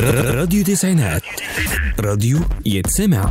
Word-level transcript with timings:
راديو 0.00 0.64
تسعينات. 0.64 1.22
راديو 2.00 2.38
يتسمع. 2.66 3.30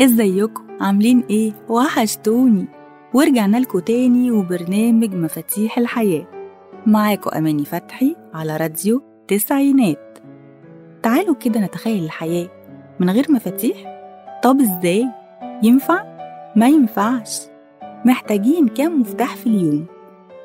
ازيكم؟ 0.00 0.62
عاملين 0.80 1.24
إيه؟ 1.30 1.52
وحشتوني. 1.68 2.66
ورجعنا 3.14 3.56
لكم 3.56 3.78
تاني 3.78 4.30
وبرنامج 4.30 5.14
مفاتيح 5.14 5.78
الحياة. 5.78 6.26
معاكم 6.86 7.30
أماني 7.30 7.64
فتحي 7.64 8.16
على 8.34 8.56
راديو 8.56 9.02
تسعينات. 9.28 10.18
تعالوا 11.02 11.34
كده 11.34 11.60
نتخيل 11.60 12.04
الحياة 12.04 12.48
من 13.00 13.10
غير 13.10 13.26
مفاتيح 13.32 13.97
طب 14.42 14.60
إزاي؟ 14.60 15.06
ينفع؟ 15.62 16.04
ما 16.56 16.68
ينفعش. 16.68 17.40
محتاجين 18.04 18.68
كام 18.68 19.00
مفتاح 19.00 19.36
في 19.36 19.46
اليوم؟ 19.46 19.86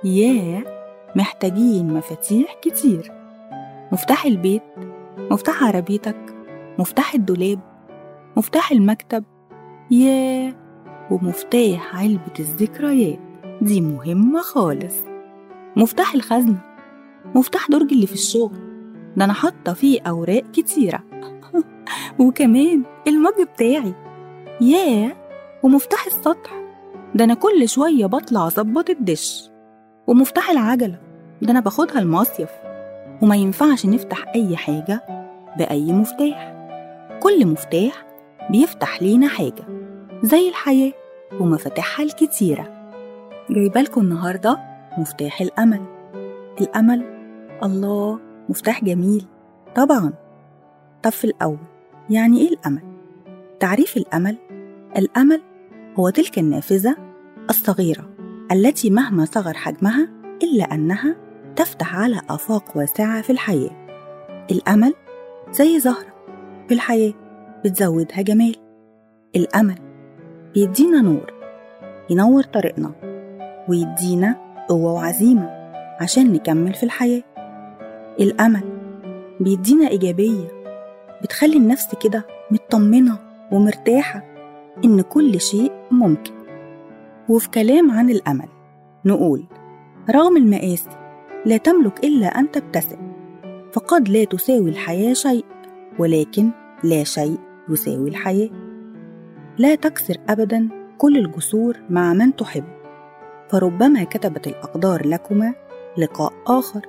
ياه! 0.03 0.63
محتاجين 1.15 1.93
مفاتيح 1.93 2.53
كتير. 2.61 3.11
مفتاح 3.91 4.25
البيت 4.25 4.61
مفتاح 5.31 5.63
عربيتك 5.63 6.35
مفتاح 6.79 7.13
الدولاب 7.13 7.59
مفتاح 8.37 8.71
المكتب. 8.71 9.23
ياه! 9.91 10.53
ومفتاح 11.11 11.95
علبة 11.95 12.33
الذكريات. 12.39 13.19
دي 13.61 13.81
مهمة 13.81 14.41
خالص. 14.41 14.95
مفتاح 15.75 16.13
الخزنة 16.13 16.57
مفتاح 17.35 17.67
درج 17.69 17.91
اللي 17.93 18.07
في 18.07 18.13
الشغل. 18.13 18.57
ده 19.17 19.25
أنا 19.25 19.33
حاطة 19.33 19.73
فيه 19.73 20.01
أوراق 20.07 20.43
كتيرة. 20.53 21.03
وكمان 22.19 22.83
المج 23.07 23.47
بتاعي. 23.53 23.93
ياه! 24.61 25.11
ومفتاح 25.63 26.05
السطح. 26.05 26.63
ده 27.15 27.23
أنا 27.23 27.33
كل 27.33 27.69
شوية 27.69 28.05
بطلع 28.05 28.47
أظبط 28.47 28.89
الدش. 28.89 29.51
ومفتاح 30.07 30.49
العجلة. 30.49 30.99
ده 31.41 31.51
أنا 31.51 31.59
باخدها 31.59 31.99
المصيف. 31.99 32.49
وما 33.21 33.35
ينفعش 33.35 33.85
نفتح 33.85 34.25
أي 34.35 34.57
حاجة 34.57 35.01
بأي 35.57 35.93
مفتاح. 35.93 36.53
كل 37.23 37.47
مفتاح 37.47 38.05
بيفتح 38.49 39.01
لينا 39.01 39.27
حاجة 39.27 39.65
زي 40.23 40.49
الحياة 40.49 40.91
ومفاتيحها 41.39 42.05
الكتيرة. 42.05 42.91
جايبالكم 43.49 44.01
النهاردة 44.01 44.59
مفتاح 44.97 45.41
الأمل. 45.41 45.81
الأمل 46.61 47.03
الله 47.63 48.19
مفتاح 48.49 48.83
جميل. 48.83 49.25
طبعا. 49.75 50.13
طب 51.03 51.11
في 51.11 51.23
الأول. 51.25 51.72
يعني 52.09 52.37
إيه 52.41 52.49
الأمل؟ 52.49 52.81
تعريف 53.59 53.97
الأمل 53.97 54.37
الأمل 54.97 55.41
هو 55.99 56.09
تلك 56.09 56.39
النافذة 56.39 56.95
الصغيرة 57.49 58.09
التي 58.51 58.89
مهما 58.89 59.25
صغر 59.25 59.53
حجمها 59.53 60.09
إلا 60.43 60.63
أنها 60.63 61.15
تفتح 61.55 61.95
على 61.95 62.21
آفاق 62.29 62.77
واسعة 62.77 63.21
في 63.21 63.29
الحياة. 63.29 63.87
الأمل 64.51 64.93
زي 65.51 65.79
زهرة 65.79 66.13
في 66.67 66.73
الحياة 66.73 67.13
بتزودها 67.65 68.21
جمال. 68.21 68.55
الأمل 69.35 69.75
بيدينا 70.53 71.01
نور 71.01 71.33
ينور 72.09 72.43
طريقنا 72.43 72.91
ويدينا 73.69 74.35
قوة 74.69 74.93
وعزيمة 74.93 75.49
عشان 76.01 76.33
نكمل 76.33 76.73
في 76.73 76.83
الحياة. 76.83 77.23
الأمل 78.19 78.63
بيدينا 79.39 79.87
إيجابية 79.87 80.62
بتخلي 81.23 81.57
النفس 81.57 81.95
كده 81.95 82.27
مطمنة 82.51 83.17
ومرتاحة 83.51 84.23
إن 84.85 85.01
كل 85.01 85.41
شيء 85.41 85.71
ممكن. 85.91 86.33
وفي 87.29 87.49
كلام 87.49 87.91
عن 87.91 88.09
الأمل 88.09 88.47
نقول 89.05 89.43
رغم 90.09 90.37
المآسي 90.37 90.89
لا 91.45 91.57
تملك 91.57 92.03
إلا 92.03 92.27
أن 92.27 92.51
تبتسم 92.51 93.13
فقد 93.73 94.09
لا 94.09 94.23
تساوي 94.23 94.69
الحياة 94.69 95.13
شيء 95.13 95.45
ولكن 95.99 96.49
لا 96.83 97.03
شيء 97.03 97.37
يساوي 97.69 98.09
الحياة. 98.09 98.49
لا 99.57 99.75
تكسر 99.75 100.17
أبدا 100.29 100.69
كل 100.97 101.17
الجسور 101.17 101.77
مع 101.89 102.13
من 102.13 102.35
تحب. 102.35 102.63
فربما 103.49 104.03
كتبت 104.03 104.47
الأقدار 104.47 105.07
لكما 105.07 105.53
لقاء 105.97 106.33
آخر 106.47 106.81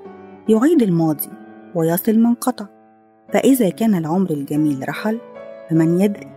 يعيد 0.49 0.83
الماضي 0.83 1.29
ويصل 1.75 2.19
من 2.19 2.35
قطع. 2.35 2.67
فإذا 3.35 3.69
كان 3.69 3.95
العمر 3.95 4.31
الجميل 4.31 4.89
رحل 4.89 5.21
فمن 5.71 6.01
يدري؟ 6.01 6.31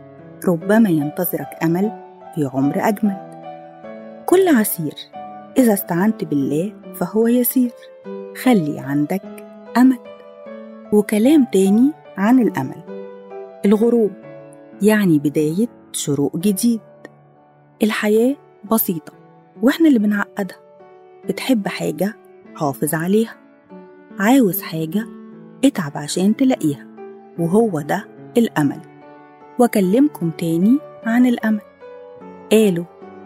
ربما 0.47 0.90
ينتظرك 0.90 1.47
أمل 1.63 1.91
في 2.35 2.50
عمر 2.53 2.74
أجمل. 2.75 3.18
كل 4.25 4.47
عسير 4.47 4.94
إذا 5.57 5.74
استعنت 5.74 6.24
بالله 6.24 6.74
فهو 6.96 7.28
يسير. 7.28 7.72
خلي 8.44 8.80
عندك 8.80 9.22
أمل. 9.78 10.00
وكلام 10.94 11.46
تاني 11.53 11.91
عن 12.18 12.40
الأمل. 12.40 12.84
الغروب 13.66 14.12
يعني 14.81 15.19
بداية 15.19 15.68
شروق 15.91 16.38
جديد. 16.38 16.81
الحياة 17.84 18.36
بسيطة 18.72 19.13
وإحنا 19.62 19.88
اللي 19.88 20.00
بنعقدها. 20.00 20.57
بتحب 21.30 21.68
حاجة 21.68 22.13
حافظ 22.56 22.96
عليها. 22.96 23.36
عاوز 24.19 24.62
حاجة 24.62 25.06
اتعب 25.66 25.91
عشان 25.97 26.36
تلاقيها. 26.36 26.87
وهو 27.40 27.81
ده 27.81 28.06
الأمل. 28.38 28.81
وأكلمكم 29.59 30.30
تاني 30.30 30.78
عن 31.06 31.25
الأمل. 31.25 31.62
قالوا 32.52 32.86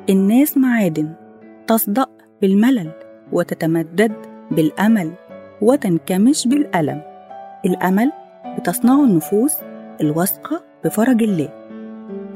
الناس 0.09 0.57
معادن 0.57 1.13
تصدأ 1.67 2.05
بالملل 2.41 2.91
وتتمدد 3.31 4.13
بالأمل 4.51 5.11
وتنكمش 5.61 6.47
بالألم. 6.47 7.01
الأمل 7.65 8.11
بتصنعه 8.57 9.03
النفوس 9.05 9.53
الواثقة 10.01 10.63
بفرج 10.85 11.23
الله. 11.23 11.49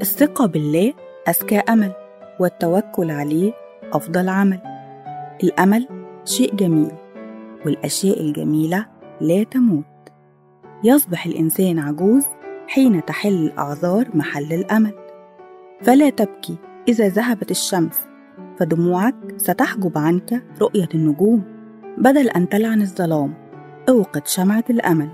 الثقة 0.00 0.46
بالله 0.46 0.92
أزكى 1.28 1.58
أمل 1.58 1.92
والتوكل 2.40 3.10
عليه 3.10 3.52
أفضل 3.92 4.28
عمل. 4.28 4.60
الأمل 5.42 5.88
شيء 6.24 6.54
جميل 6.54 6.92
والأشياء 7.66 8.20
الجميلة 8.20 8.86
لا 9.20 9.42
تموت. 9.42 9.95
يصبح 10.84 11.26
الإنسان 11.26 11.78
عجوز 11.78 12.24
حين 12.68 13.04
تحل 13.04 13.34
الأعذار 13.34 14.08
محل 14.14 14.52
الأمل. 14.52 14.92
فلا 15.82 16.10
تبكي 16.10 16.56
إذا 16.88 17.08
ذهبت 17.08 17.50
الشمس 17.50 18.00
فدموعك 18.58 19.14
ستحجب 19.36 19.98
عنك 19.98 20.42
رؤية 20.60 20.88
النجوم. 20.94 21.42
بدل 21.98 22.28
أن 22.28 22.48
تلعن 22.48 22.80
الظلام 22.80 23.34
أوقد 23.88 24.26
شمعة 24.26 24.64
الأمل. 24.70 25.08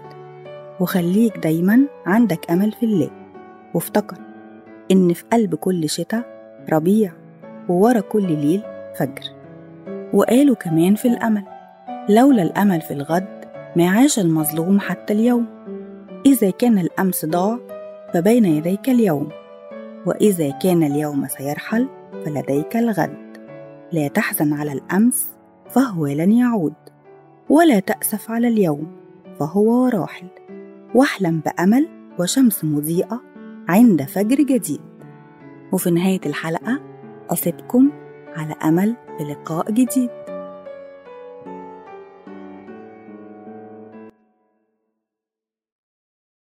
وخليك 0.80 1.38
دايما 1.38 1.86
عندك 2.06 2.50
أمل 2.50 2.72
في 2.72 2.86
الله. 2.86 3.10
وافتكر 3.74 4.16
إن 4.90 5.12
في 5.12 5.24
قلب 5.32 5.54
كل 5.54 5.88
شتاء 5.88 6.24
ربيع 6.72 7.12
وورا 7.68 8.00
كل 8.00 8.26
ليل 8.26 8.62
فجر. 8.98 9.42
وقالوا 10.12 10.54
كمان 10.54 10.94
في 10.94 11.08
الأمل 11.08 11.44
لولا 12.08 12.42
الأمل 12.42 12.80
في 12.80 12.90
الغد 12.94 13.41
ما 13.76 13.90
عاش 13.90 14.18
المظلوم 14.18 14.80
حتى 14.80 15.12
اليوم. 15.12 15.46
إذا 16.26 16.50
كان 16.50 16.78
الأمس 16.78 17.26
ضاع 17.26 17.58
فبين 18.14 18.44
يديك 18.44 18.88
اليوم. 18.88 19.28
وإذا 20.06 20.50
كان 20.50 20.82
اليوم 20.82 21.28
سيرحل 21.28 21.88
فلديك 22.24 22.76
الغد. 22.76 23.38
لا 23.92 24.08
تحزن 24.08 24.52
على 24.52 24.72
الأمس 24.72 25.32
فهو 25.70 26.06
لن 26.06 26.32
يعود. 26.32 26.74
ولا 27.48 27.80
تأسف 27.80 28.30
على 28.30 28.48
اليوم 28.48 28.86
فهو 29.38 29.86
راحل. 29.86 30.26
واحلم 30.94 31.40
بأمل 31.40 31.88
وشمس 32.18 32.64
مضيئة 32.64 33.20
عند 33.68 34.02
فجر 34.02 34.36
جديد. 34.36 34.80
وفي 35.72 35.90
نهاية 35.90 36.20
الحلقة 36.26 36.80
أسيبكم 37.30 37.90
على 38.36 38.54
أمل 38.64 38.96
بلقاء 39.20 39.70
جديد. 39.70 40.10